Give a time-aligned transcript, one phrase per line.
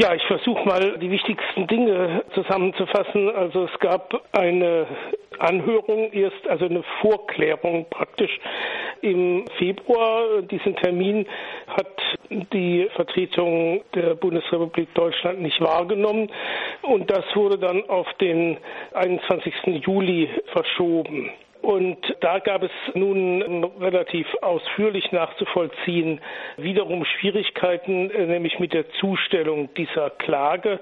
[0.00, 3.28] Ja, ich versuche mal die wichtigsten Dinge zusammenzufassen.
[3.36, 4.86] Also es gab eine
[5.38, 8.30] Anhörung erst, also eine Vorklärung praktisch
[9.02, 10.40] im Februar.
[10.40, 11.26] Diesen Termin
[11.66, 12.00] hat
[12.30, 16.32] die Vertretung der Bundesrepublik Deutschland nicht wahrgenommen
[16.80, 18.56] und das wurde dann auf den
[18.94, 19.84] 21.
[19.84, 21.30] Juli verschoben.
[21.62, 26.20] Und da gab es nun relativ ausführlich nachzuvollziehen
[26.56, 30.80] wiederum Schwierigkeiten, nämlich mit der Zustellung dieser Klage.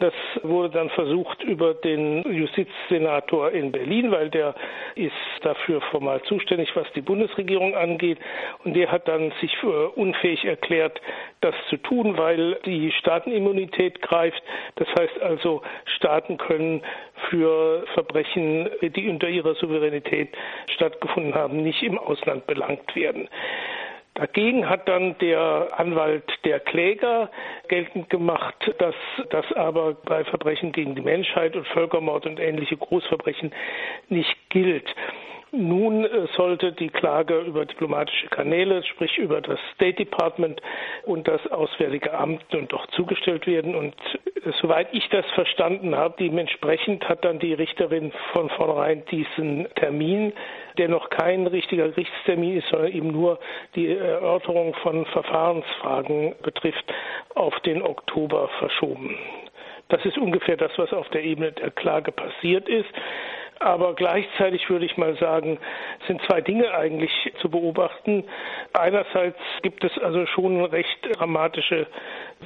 [0.00, 4.54] Das wurde dann versucht über den Justizsenator in Berlin, weil der
[4.96, 5.12] ist
[5.42, 8.18] dafür formal zuständig, was die Bundesregierung angeht.
[8.64, 11.00] Und der hat dann sich für unfähig erklärt,
[11.40, 14.42] das zu tun, weil die Staatenimmunität greift.
[14.76, 16.82] Das heißt also, Staaten können
[17.30, 20.30] für Verbrechen, die unter ihrer Souveränität
[20.74, 23.28] stattgefunden haben, nicht im Ausland belangt werden.
[24.14, 27.30] Dagegen hat dann der Anwalt der Kläger
[27.66, 28.94] geltend gemacht, dass
[29.30, 33.52] das aber bei Verbrechen gegen die Menschheit und Völkermord und ähnliche Großverbrechen
[34.08, 34.88] nicht gilt.
[35.56, 40.60] Nun äh, sollte die Klage über diplomatische Kanäle, sprich über das State Department
[41.04, 43.74] und das Auswärtige Amt nun doch zugestellt werden.
[43.74, 43.94] Und
[44.44, 50.32] äh, soweit ich das verstanden habe, dementsprechend hat dann die Richterin von vornherein diesen Termin,
[50.76, 53.38] der noch kein richtiger Gerichtstermin ist, sondern eben nur
[53.76, 56.84] die Erörterung von Verfahrensfragen betrifft,
[57.34, 59.16] auf den Oktober verschoben.
[59.88, 62.88] Das ist ungefähr das, was auf der Ebene der Klage passiert ist.
[63.60, 65.58] Aber gleichzeitig würde ich mal sagen,
[66.06, 68.24] sind zwei Dinge eigentlich zu beobachten.
[68.72, 71.86] Einerseits gibt es also schon recht dramatische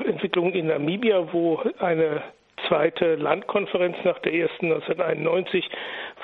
[0.04, 2.22] Entwicklungen in Namibia, wo eine
[2.66, 5.68] zweite Landkonferenz nach der ersten 1991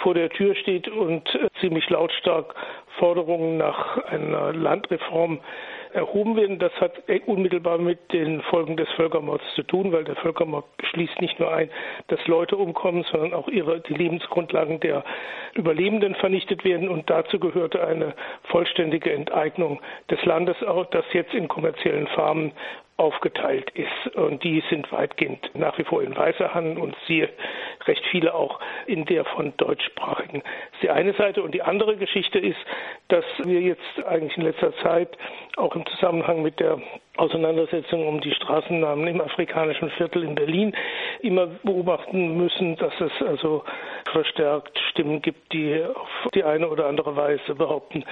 [0.02, 1.28] vor der Tür steht und
[1.60, 2.54] ziemlich lautstark
[2.98, 5.40] Forderungen nach einer Landreform
[5.94, 6.58] erhoben werden.
[6.58, 6.92] Das hat
[7.26, 11.70] unmittelbar mit den Folgen des Völkermords zu tun, weil der Völkermord schließt nicht nur ein,
[12.08, 15.04] dass Leute umkommen, sondern auch ihre, die Lebensgrundlagen der
[15.54, 16.88] Überlebenden vernichtet werden.
[16.88, 18.14] Und dazu gehörte eine
[18.44, 19.80] vollständige Enteignung
[20.10, 20.56] des Landes,
[20.90, 22.52] das jetzt in kommerziellen Farmen
[22.96, 24.14] aufgeteilt ist.
[24.14, 27.26] Und die sind weitgehend nach wie vor in weißer Hand und sie
[27.86, 30.42] recht viele auch in der von deutschsprachigen.
[30.42, 31.42] Das ist die eine Seite.
[31.42, 32.58] Und die andere Geschichte ist,
[33.08, 35.16] dass wir jetzt eigentlich in letzter Zeit
[35.56, 36.80] auch im Zusammenhang mit der
[37.16, 40.74] Auseinandersetzung um die Straßennamen im afrikanischen Viertel in Berlin
[41.20, 43.64] immer beobachten müssen, dass es also
[44.14, 48.04] verstärkt Stimmen gibt, die auf die eine oder andere Weise behaupten,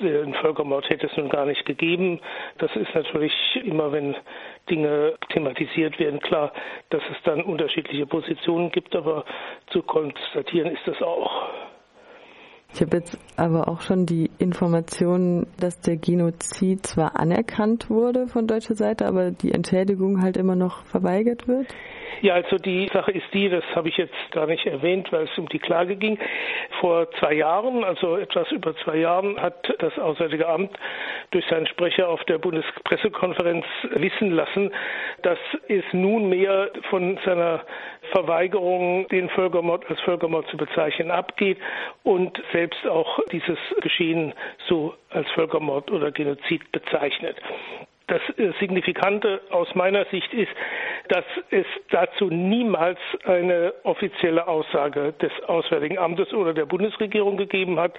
[0.00, 2.20] den Völkermord hätte es nun gar nicht gegeben.
[2.58, 3.32] Das ist natürlich
[3.64, 4.16] immer, wenn
[4.70, 6.52] Dinge thematisiert werden, klar,
[6.90, 9.24] dass es dann unterschiedliche Positionen gibt, aber
[9.70, 11.50] zu konstatieren ist das auch.
[12.74, 18.46] Ich habe jetzt aber auch schon die Information, dass der Genozid zwar anerkannt wurde von
[18.46, 21.66] deutscher Seite, aber die Entschädigung halt immer noch verweigert wird.
[22.20, 25.38] Ja, also die Sache ist die, das habe ich jetzt gar nicht erwähnt, weil es
[25.38, 26.18] um die Klage ging.
[26.80, 30.72] Vor zwei Jahren, also etwas über zwei Jahren, hat das Auswärtige Amt
[31.30, 33.64] durch seinen Sprecher auf der Bundespressekonferenz
[33.94, 34.72] wissen lassen,
[35.22, 37.64] dass es nunmehr von seiner
[38.10, 41.58] Verweigerung, den Völkermord als Völkermord zu bezeichnen, abgeht
[42.02, 44.34] und selbst auch dieses Geschehen
[44.66, 47.36] so als Völkermord oder Genozid bezeichnet.
[48.08, 50.50] Das äh, Signifikante aus meiner Sicht ist,
[51.08, 57.92] dass es dazu niemals eine offizielle Aussage des Auswärtigen Amtes oder der Bundesregierung gegeben hat.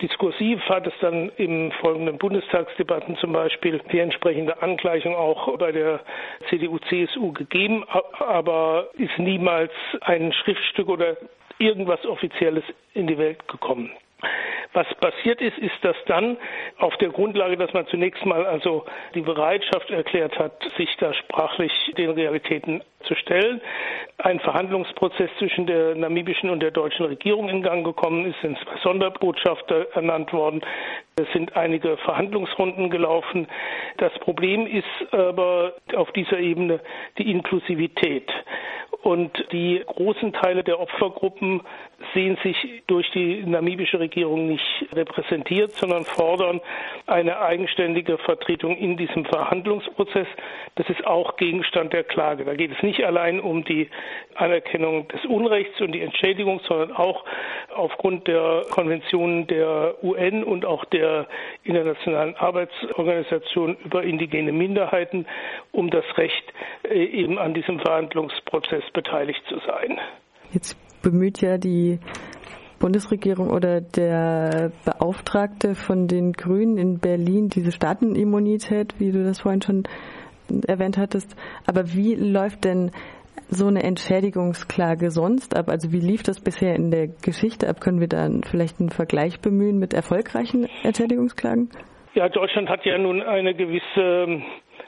[0.00, 6.00] Diskursiv hat es dann im folgenden Bundestagsdebatten zum Beispiel die entsprechende Angleichung auch bei der
[6.48, 7.84] CDU-CSU gegeben,
[8.18, 11.16] aber ist niemals ein Schriftstück oder
[11.58, 13.90] irgendwas Offizielles in die Welt gekommen.
[14.74, 16.36] Was passiert ist, ist, dass dann
[16.78, 21.72] auf der Grundlage, dass man zunächst mal also die Bereitschaft erklärt hat, sich da sprachlich
[21.96, 23.60] den Realitäten zu stellen,
[24.18, 28.76] ein Verhandlungsprozess zwischen der namibischen und der deutschen Regierung in Gang gekommen ist, sind zwei
[28.82, 30.62] Sonderbotschafter ernannt worden,
[31.16, 33.46] es sind einige Verhandlungsrunden gelaufen.
[33.98, 36.80] Das Problem ist aber auf dieser Ebene
[37.18, 38.28] die Inklusivität.
[39.04, 41.60] Und die großen Teile der Opfergruppen
[42.14, 42.56] sehen sich
[42.86, 44.64] durch die namibische Regierung nicht
[44.94, 46.62] repräsentiert, sondern fordern
[47.06, 50.26] eine eigenständige Vertretung in diesem Verhandlungsprozess.
[50.76, 52.46] Das ist auch Gegenstand der Klage.
[52.46, 53.90] Da geht es nicht allein um die
[54.36, 57.26] Anerkennung des Unrechts und die Entschädigung, sondern auch
[57.74, 61.26] aufgrund der Konventionen der UN und auch der
[61.64, 65.26] Internationalen Arbeitsorganisation über indigene Minderheiten
[65.74, 66.44] um das Recht,
[66.84, 69.98] äh, eben an diesem Verhandlungsprozess beteiligt zu sein.
[70.52, 71.98] Jetzt bemüht ja die
[72.78, 79.62] Bundesregierung oder der Beauftragte von den Grünen in Berlin diese Staatenimmunität, wie du das vorhin
[79.62, 79.84] schon
[80.66, 81.36] erwähnt hattest.
[81.66, 82.90] Aber wie läuft denn
[83.48, 85.68] so eine Entschädigungsklage sonst ab?
[85.68, 87.80] Also wie lief das bisher in der Geschichte ab?
[87.80, 91.70] Können wir da vielleicht einen Vergleich bemühen mit erfolgreichen Entschädigungsklagen?
[92.14, 94.40] Ja, Deutschland hat ja nun eine gewisse,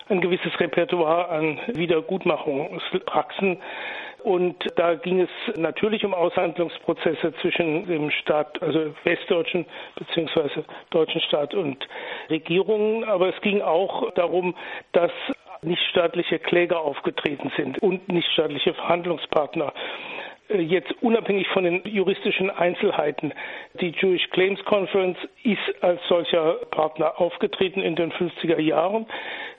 [0.08, 3.58] ein gewisses Repertoire an Wiedergutmachungspraxen.
[4.22, 10.62] Und da ging es natürlich um Aushandlungsprozesse zwischen dem Staat, also westdeutschen bzw.
[10.90, 11.86] deutschen Staat und
[12.28, 13.04] Regierungen.
[13.04, 14.56] Aber es ging auch darum,
[14.92, 15.12] dass
[15.62, 19.72] nichtstaatliche Kläger aufgetreten sind und nichtstaatliche Verhandlungspartner.
[20.48, 23.32] Äh, jetzt unabhängig von den juristischen Einzelheiten.
[23.80, 29.06] Die Jewish Claims Conference ist als solcher Partner aufgetreten in den 50er Jahren.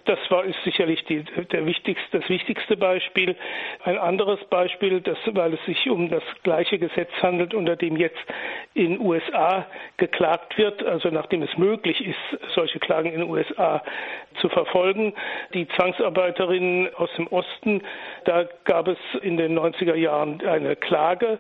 [0.07, 3.36] Das war ist sicherlich die, der wichtigste, das wichtigste Beispiel.
[3.83, 8.18] Ein anderes Beispiel, das, weil es sich um das gleiche Gesetz handelt, unter dem jetzt
[8.74, 9.65] in USA
[9.98, 13.83] geklagt wird, also nachdem es möglich ist, solche Klagen in den USA
[14.39, 15.13] zu verfolgen.
[15.54, 17.81] Die Zwangsarbeiterinnen aus dem Osten,
[18.24, 21.39] da gab es in den 90er Jahren eine Klage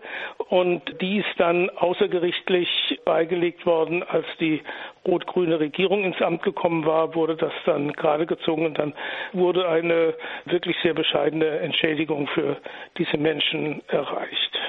[0.49, 4.61] und die ist dann außergerichtlich beigelegt worden, als die
[5.05, 8.93] rot-grüne Regierung ins Amt gekommen war, wurde das dann gerade gezogen und dann
[9.33, 10.13] wurde eine
[10.45, 12.57] wirklich sehr bescheidene Entschädigung für
[12.97, 14.59] diese Menschen erreicht.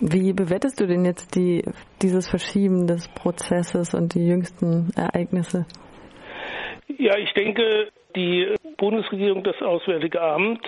[0.00, 1.62] Wie bewertest du denn jetzt die,
[2.02, 5.66] dieses Verschieben des Prozesses und die jüngsten Ereignisse?
[6.98, 10.66] Ja, ich denke, die Bundesregierung, das Auswärtige Amt,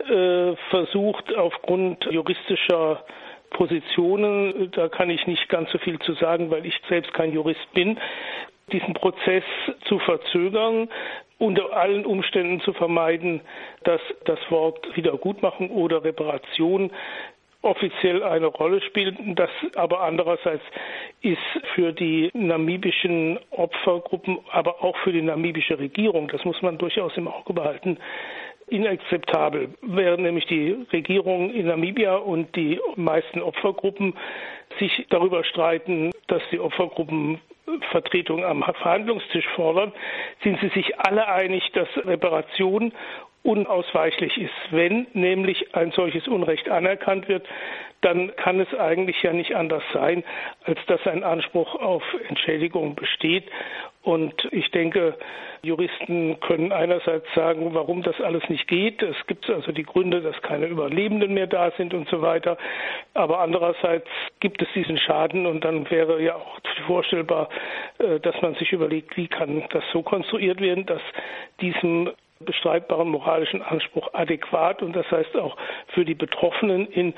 [0.00, 3.04] äh, versucht aufgrund juristischer
[3.50, 7.72] Positionen, da kann ich nicht ganz so viel zu sagen, weil ich selbst kein Jurist
[7.72, 7.98] bin,
[8.72, 9.44] diesen Prozess
[9.84, 10.88] zu verzögern,
[11.38, 13.40] unter allen Umständen zu vermeiden,
[13.84, 16.90] dass das Wort Wiedergutmachung oder Reparation
[17.62, 19.16] offiziell eine Rolle spielt.
[19.38, 20.64] Das aber andererseits
[21.22, 21.38] ist
[21.74, 27.28] für die namibischen Opfergruppen, aber auch für die namibische Regierung, das muss man durchaus im
[27.28, 27.98] Auge behalten,
[28.68, 34.14] inakzeptabel, während nämlich die Regierung in Namibia und die meisten Opfergruppen
[34.80, 37.40] sich darüber streiten, dass die Opfergruppen
[37.90, 39.92] Vertretung am Verhandlungstisch fordern,
[40.42, 42.92] sind sie sich alle einig, dass Reparation
[43.46, 44.52] unausweichlich ist.
[44.70, 47.46] Wenn nämlich ein solches Unrecht anerkannt wird,
[48.00, 50.24] dann kann es eigentlich ja nicht anders sein,
[50.64, 53.44] als dass ein Anspruch auf Entschädigung besteht.
[54.02, 55.16] Und ich denke,
[55.62, 59.02] Juristen können einerseits sagen, warum das alles nicht geht.
[59.02, 62.58] Es gibt also die Gründe, dass keine Überlebenden mehr da sind und so weiter.
[63.14, 64.08] Aber andererseits
[64.38, 67.48] gibt es diesen Schaden und dann wäre ja auch vorstellbar,
[67.98, 71.02] äh, dass man sich überlegt, wie kann das so konstruiert werden, dass
[71.60, 72.10] diesem
[72.40, 75.56] bestreitbaren moralischen Anspruch adäquat und das heißt auch
[75.94, 77.14] für die Betroffenen in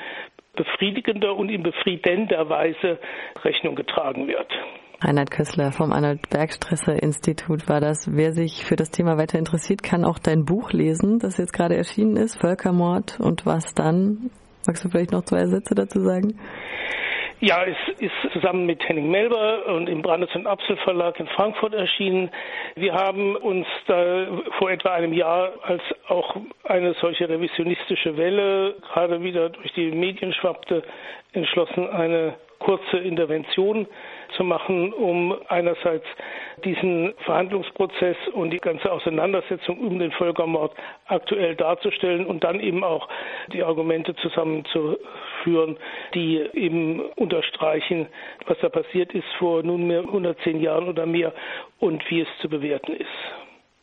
[0.54, 2.98] befriedigender und in befriedender Weise
[3.44, 4.52] Rechnung getragen wird.
[5.00, 8.08] Reinhard Kössler vom Arnold Bergstresser Institut war das.
[8.10, 11.76] Wer sich für das Thema weiter interessiert, kann auch dein Buch lesen, das jetzt gerade
[11.76, 14.30] erschienen ist, Völkermord und was dann.
[14.66, 16.36] Magst du vielleicht noch zwei Sätze dazu sagen?
[17.40, 21.72] Ja, es ist zusammen mit Henning Melber und im Brandes und Apfel Verlag in Frankfurt
[21.72, 22.32] erschienen.
[22.74, 24.26] Wir haben uns da
[24.58, 30.32] vor etwa einem Jahr, als auch eine solche revisionistische Welle gerade wieder durch die Medien
[30.32, 30.82] schwappte,
[31.32, 33.86] entschlossen, eine kurze Intervention
[34.36, 36.06] zu machen, um einerseits
[36.64, 40.74] diesen Verhandlungsprozess und die ganze Auseinandersetzung um den Völkermord
[41.06, 43.08] aktuell darzustellen und dann eben auch
[43.52, 44.16] die Argumente
[45.38, 45.76] zusammenzuführen,
[46.14, 48.06] die eben unterstreichen,
[48.46, 51.32] was da passiert ist vor nunmehr 110 Jahren oder mehr
[51.78, 53.06] und wie es zu bewerten ist.